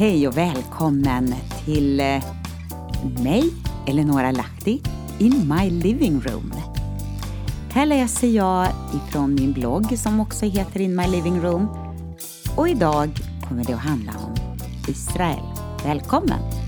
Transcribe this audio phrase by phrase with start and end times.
[0.00, 2.24] Hej och välkommen till eh,
[3.22, 3.44] mig,
[3.86, 4.82] Eleonora Lahti,
[5.18, 6.52] in my living room.
[7.72, 11.68] Här läser jag ifrån min blogg som också heter In my living room
[12.56, 13.10] och idag
[13.48, 14.34] kommer det att handla om
[14.88, 15.42] Israel.
[15.84, 16.59] Välkommen!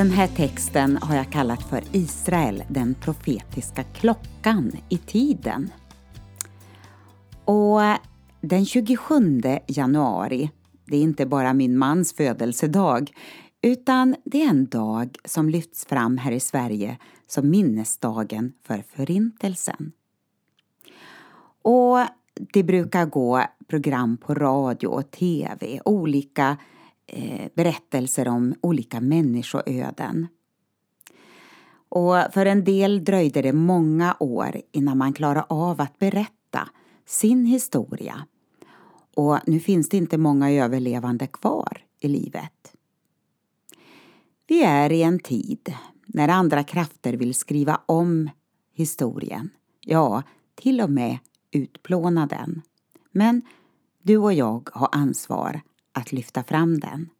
[0.00, 5.70] Den här texten har jag kallat för Israel, den profetiska klockan i tiden.
[7.44, 7.80] Och
[8.40, 10.50] den 27 januari,
[10.84, 13.10] det är inte bara min mans födelsedag,
[13.62, 19.92] utan det är en dag som lyfts fram här i Sverige som minnesdagen för Förintelsen.
[21.62, 21.98] Och
[22.52, 26.56] det brukar gå program på radio och tv, olika
[27.12, 30.26] Eh, berättelser om olika människoöden.
[31.88, 36.68] Och för en del dröjde det många år innan man klarade av att berätta
[37.06, 38.26] sin historia.
[39.16, 42.72] Och nu finns det inte många överlevande kvar i livet.
[44.46, 45.74] Vi är i en tid
[46.06, 48.30] när andra krafter vill skriva om
[48.74, 50.22] historien, ja,
[50.54, 51.18] till och med
[51.50, 52.62] utplåna den.
[53.12, 53.42] Men
[54.02, 55.60] du och jag har ansvar
[55.92, 57.10] att lyfta fram den.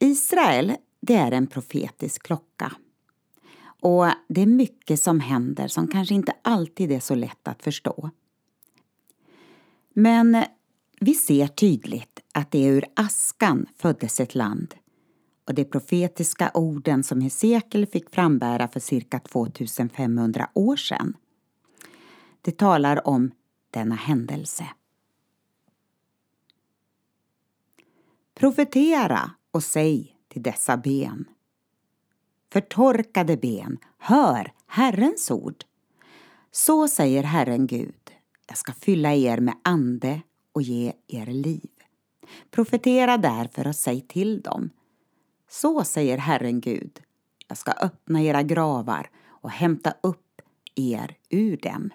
[0.00, 2.72] Israel, det är en profetisk klocka.
[3.80, 8.10] Och det är mycket som händer som kanske inte alltid är så lätt att förstå.
[9.94, 10.44] Men
[11.00, 14.74] vi ser tydligt att det är ur askan föddes ett land
[15.44, 21.16] och de profetiska orden som Hesekiel fick frambära för cirka 2500 år sedan.
[22.40, 23.30] Det talar om
[23.70, 24.68] denna händelse.
[28.34, 31.24] Profetera och säg till dessa ben.
[32.52, 35.64] Förtorkade ben, hör Herrens ord.
[36.50, 38.12] Så säger Herren Gud,
[38.48, 40.22] jag ska fylla er med ande
[40.52, 41.70] och ge er liv.
[42.50, 44.70] Profetera därför och säg till dem.
[45.48, 47.00] Så säger Herren Gud,
[47.48, 50.42] jag ska öppna era gravar och hämta upp
[50.74, 51.90] er ur dem.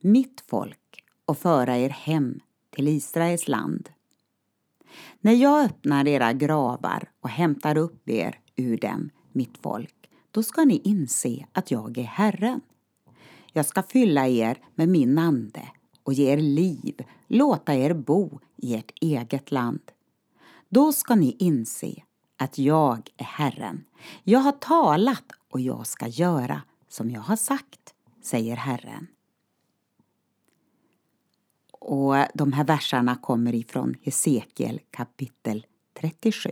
[0.00, 2.40] Mitt folk och föra er hem
[2.70, 3.88] till Israels land.
[5.20, 10.64] När jag öppnar era gravar och hämtar upp er ur dem, mitt folk, då ska
[10.64, 12.60] ni inse att jag är Herren.
[13.52, 15.68] Jag ska fylla er med min ande
[16.02, 16.94] och ge er liv,
[17.26, 19.80] låta er bo i ert eget land.
[20.68, 21.94] Då ska ni inse
[22.36, 23.84] att jag är Herren.
[24.24, 29.06] Jag har talat och jag ska göra som jag har sagt, säger Herren.
[31.90, 35.66] Och de här verserna kommer ifrån Hesekiel kapitel
[36.00, 36.50] 37.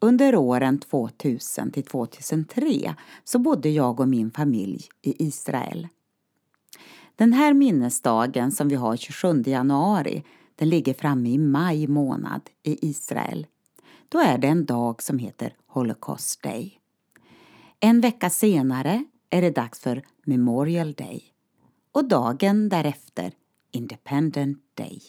[0.00, 2.94] Under åren 2000 till 2003
[3.24, 5.88] så bodde jag och min familj i Israel.
[7.16, 10.24] Den här minnesdagen som vi har 27 januari,
[10.54, 13.46] den ligger framme i maj månad i Israel.
[14.08, 16.80] Då är det en dag som heter Holocaust Day.
[17.80, 21.24] En vecka senare är det dags för Memorial Day
[21.92, 23.32] och dagen därefter
[23.70, 25.02] Independent Day.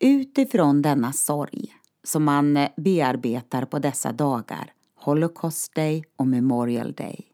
[0.00, 7.26] Utifrån denna sorg som man eh, bearbetar på dessa dagar, Holocaust Day och Memorial Day,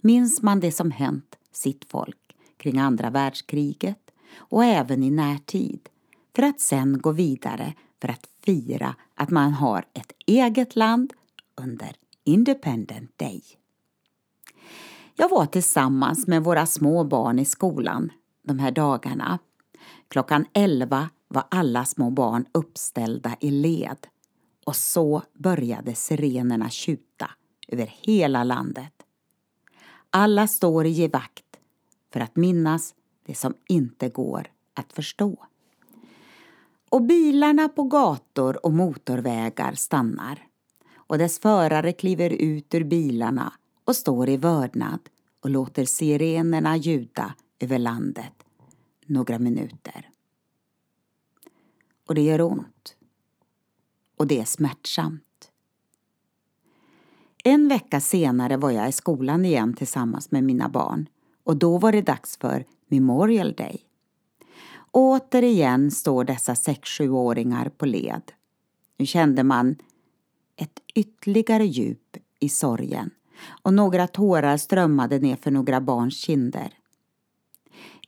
[0.00, 5.88] minns man det som hänt sitt folk kring andra världskriget och även i närtid
[6.36, 11.12] för att sen gå vidare för att fira att man har ett eget land
[11.54, 13.42] under Independent Day.
[15.18, 18.12] Jag var tillsammans med våra små barn i skolan
[18.42, 19.38] de här dagarna.
[20.08, 24.06] Klockan elva var alla små barn uppställda i led
[24.66, 27.30] och så började sirenerna tjuta
[27.68, 28.92] över hela landet.
[30.10, 31.58] Alla står i givakt
[32.12, 32.94] för att minnas
[33.26, 35.46] det som inte går att förstå.
[36.88, 40.46] Och bilarna på gator och motorvägar stannar
[40.96, 43.52] och dess förare kliver ut ur bilarna
[43.84, 45.00] och står i vördnad
[45.40, 48.32] och låter sirenerna ljuda över landet
[49.06, 50.10] några minuter.
[52.06, 52.96] Och det gör ont.
[54.16, 55.50] Och det är smärtsamt.
[57.44, 61.08] En vecka senare var jag i skolan igen tillsammans med mina barn
[61.44, 63.82] och då var det dags för Memorial Day.
[64.90, 68.32] Återigen står dessa sex sjuåringar på led.
[68.96, 69.76] Nu kände man
[70.56, 73.10] ett ytterligare djup i sorgen
[73.62, 76.72] och några tårar strömmade ner för några barns kinder.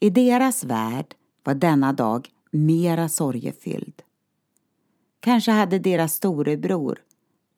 [0.01, 1.15] I deras värld
[1.45, 4.03] var denna dag mera sorgefylld.
[5.21, 6.99] Kanske hade deras storebror,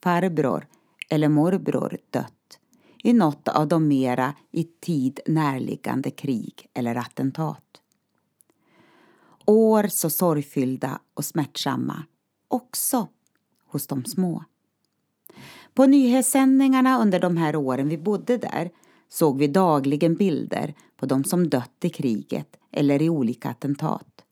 [0.03, 0.67] farbror
[1.09, 2.35] eller morbror dött
[3.03, 7.65] i något av de mera i tid närliggande krig eller attentat.
[9.47, 12.05] År så sorgfyllda och smärtsamma,
[12.49, 13.09] också
[13.67, 14.45] hos de små.
[15.75, 18.71] På nyhetssändningarna under de här åren vi bodde där
[19.09, 24.25] såg vi dagligen bilder på de som dött i kriget eller i olika attentat.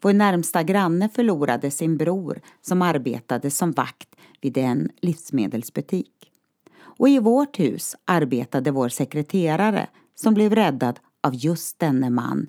[0.00, 6.32] Vår närmsta granne förlorade sin bror som arbetade som vakt vid en livsmedelsbutik.
[6.78, 12.46] Och i vårt hus arbetade vår sekreterare som blev räddad av just denne man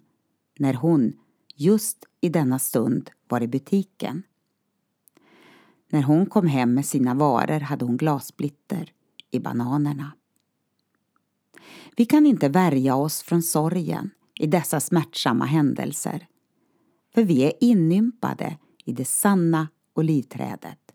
[0.59, 1.13] när hon
[1.55, 4.23] just i denna stund var i butiken.
[5.89, 8.91] När hon kom hem med sina varor hade hon glassplitter
[9.31, 10.11] i bananerna.
[11.95, 16.27] Vi kan inte värja oss från sorgen i dessa smärtsamma händelser.
[17.13, 20.91] För vi är inympade i det sanna olivträdet.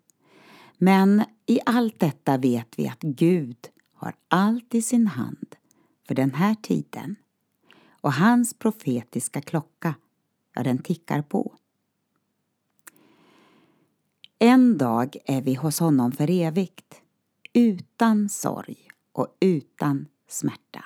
[0.78, 3.56] Men i allt detta vet vi att Gud
[3.94, 5.56] har allt i sin hand
[6.08, 7.16] för den här tiden
[7.90, 9.94] och hans profetiska klocka,
[10.54, 11.56] ja den tickar på.
[14.44, 16.94] En dag är vi hos honom för evigt,
[17.52, 18.76] utan sorg
[19.12, 20.84] och utan smärta.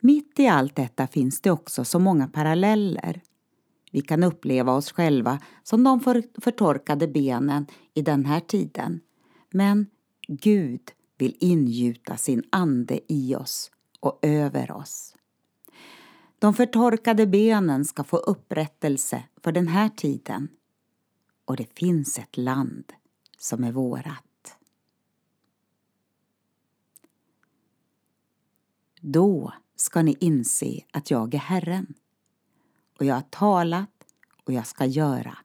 [0.00, 3.20] Mitt i allt detta finns det också så många paralleller.
[3.92, 6.00] Vi kan uppleva oss själva som de
[6.40, 9.00] förtorkade benen i den här tiden.
[9.50, 9.86] Men
[10.28, 13.70] Gud vill ingjuta sin ande i oss
[14.00, 15.16] och över oss.
[16.38, 20.48] De förtorkade benen ska få upprättelse för den här tiden.
[21.48, 22.92] Och det finns ett land
[23.38, 24.58] som är vårat.
[29.00, 31.94] Då ska ni inse att jag är Herren
[32.98, 34.04] och jag har talat
[34.44, 35.38] och jag ska göra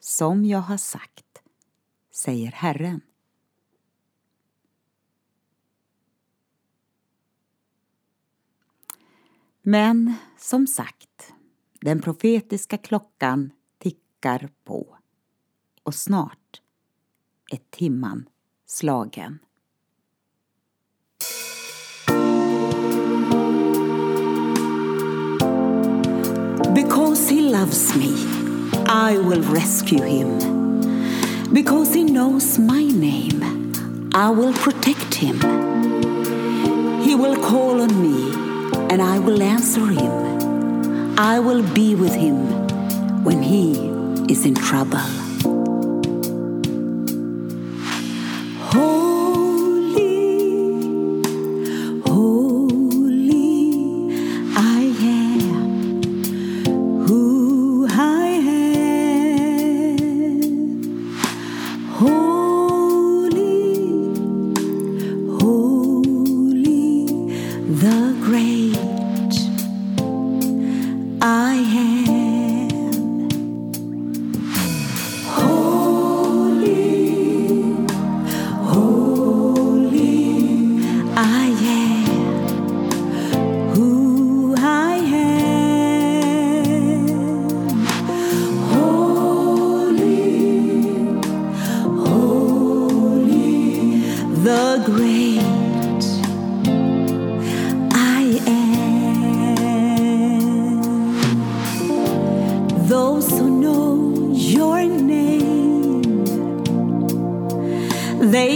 [0.00, 1.42] som jag har sagt,
[2.10, 3.00] säger Herren.
[9.62, 11.32] Men som sagt,
[11.80, 14.96] den profetiska klockan tickar på
[15.86, 16.60] och snart
[17.50, 18.28] är timman
[18.66, 19.38] slagen.
[26.74, 28.12] Because he loves me,
[28.86, 30.38] I will rescue him.
[31.52, 33.42] Because he knows my name,
[34.12, 35.40] I will protect him.
[37.02, 38.32] He will call on me,
[38.90, 40.12] and I will answer him.
[41.18, 42.36] I will be with him
[43.24, 43.72] when he
[44.28, 45.25] is in trouble.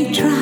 [0.09, 0.40] try.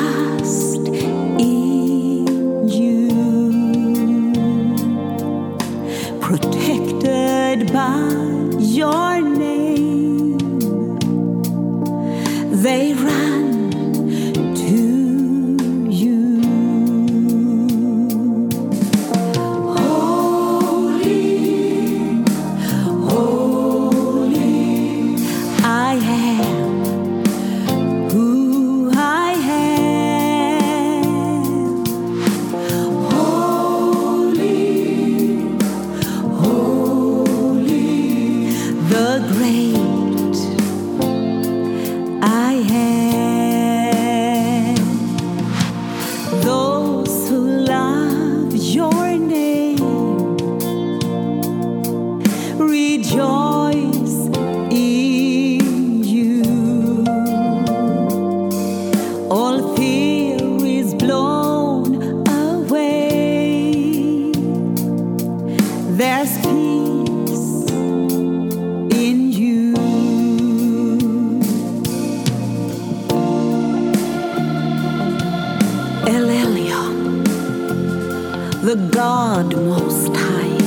[78.69, 80.57] The God Most High.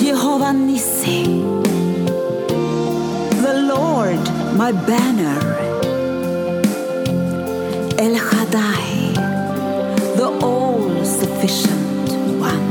[0.00, 1.22] Jehovah Nissi,
[3.44, 4.24] the Lord
[4.56, 5.40] my banner.
[7.98, 8.86] El Shaddai,
[10.18, 12.08] the all-sufficient
[12.50, 12.70] one.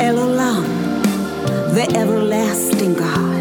[0.00, 0.18] El
[1.76, 3.37] the everlasting God.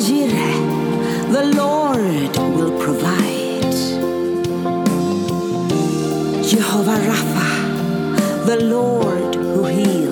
[0.00, 3.72] The Lord will provide.
[6.44, 10.07] Jehovah Rapha, the Lord who heals.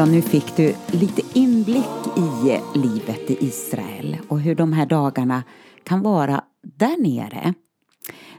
[0.00, 5.42] Ja, nu fick du lite inblick i livet i Israel och hur de här dagarna
[5.82, 7.54] kan vara där nere.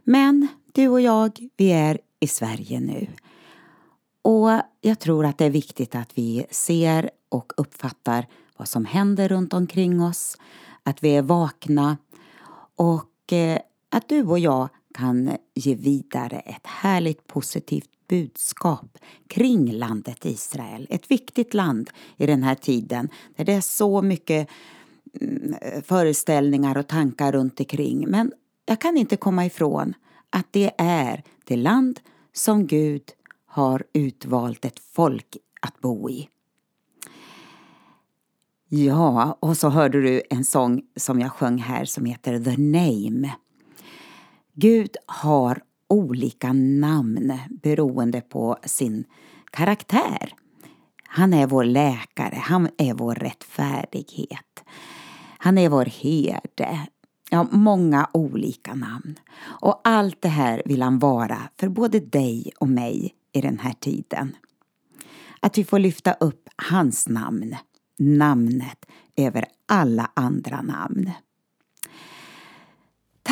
[0.03, 3.07] Men du och jag, vi är i Sverige nu.
[4.21, 4.49] Och
[4.81, 8.27] jag tror att det är viktigt att vi ser och uppfattar
[8.57, 10.37] vad som händer runt omkring oss,
[10.83, 11.97] att vi är vakna
[12.75, 13.59] och eh,
[13.91, 14.69] att du och jag
[15.01, 20.87] kan ge vidare ett härligt positivt budskap kring landet Israel.
[20.89, 24.49] Ett viktigt land i den här tiden där det är så mycket
[25.21, 28.09] mm, föreställningar och tankar runt omkring.
[28.09, 28.31] Men
[28.65, 29.93] jag kan inte komma ifrån
[30.29, 31.99] att det är det land
[32.33, 33.03] som Gud
[33.45, 36.29] har utvalt ett folk att bo i.
[38.69, 43.35] Ja, och så hörde du en sång som jag sjöng här som heter The Name.
[44.61, 49.03] Gud har olika namn beroende på sin
[49.51, 50.33] karaktär.
[51.03, 54.63] Han är vår läkare, han är vår rättfärdighet.
[55.37, 56.87] Han är vår herde.
[57.29, 59.19] Ja, många olika namn.
[59.41, 63.73] Och allt det här vill han vara för både dig och mig i den här
[63.73, 64.35] tiden.
[65.39, 67.55] Att vi får lyfta upp hans namn,
[67.99, 71.11] namnet över alla andra namn.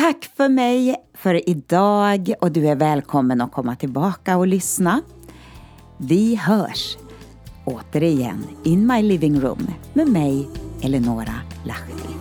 [0.00, 5.00] Tack för mig för idag och du är välkommen att komma tillbaka och lyssna.
[5.98, 6.96] Vi hörs
[7.64, 10.48] återigen in my living room med mig,
[10.82, 12.19] Eleonora Lahti.